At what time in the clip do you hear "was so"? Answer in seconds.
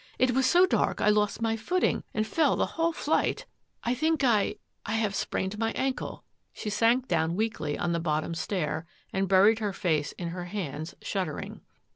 0.31-0.65